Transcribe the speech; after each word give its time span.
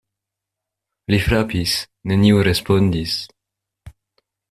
Li 1.15 1.19
frapis: 1.27 1.75
neniu 2.13 2.43
respondis. 2.51 3.17